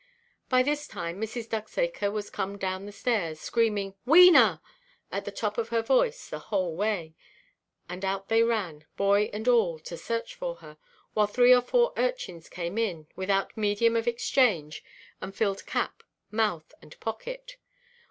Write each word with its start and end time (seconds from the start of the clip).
By 0.49 0.63
this 0.63 0.87
time, 0.87 1.21
Mrs. 1.21 1.47
Ducksacre 1.47 2.11
was 2.11 2.31
come 2.31 2.57
down 2.57 2.87
the 2.87 2.91
stairs, 2.91 3.39
screaming 3.39 3.93
"Wena!" 4.07 4.59
at 5.11 5.25
the 5.25 5.31
top 5.31 5.59
of 5.59 5.69
her 5.69 5.83
voice 5.83 6.27
the 6.27 6.39
whole 6.39 6.75
way; 6.75 7.13
and 7.87 8.03
out 8.03 8.27
they 8.27 8.41
ran, 8.41 8.87
boy 8.97 9.29
and 9.31 9.47
all, 9.47 9.77
to 9.77 9.97
search 9.97 10.33
for 10.33 10.55
her, 10.55 10.79
while 11.13 11.27
three 11.27 11.53
or 11.53 11.61
four 11.61 11.93
urchins 11.97 12.49
came 12.49 12.79
in, 12.79 13.09
without 13.15 13.55
medium 13.55 13.95
of 13.95 14.07
exchange, 14.07 14.83
and 15.21 15.35
filled 15.35 15.67
cap, 15.67 16.01
mouth, 16.31 16.73
and 16.81 16.99
pocket. 16.99 17.57